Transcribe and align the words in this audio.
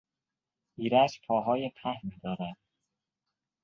ایرج 0.77 1.19
پاهای 1.27 1.69
پهنی 1.75 2.19
دارد. 2.23 2.57